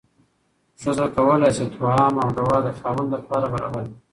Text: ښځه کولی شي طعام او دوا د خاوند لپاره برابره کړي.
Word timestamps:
ښځه 0.81 1.05
کولی 1.15 1.49
شي 1.57 1.65
طعام 1.75 2.13
او 2.23 2.29
دوا 2.37 2.57
د 2.65 2.67
خاوند 2.79 3.09
لپاره 3.15 3.45
برابره 3.53 3.83
کړي. 3.85 3.95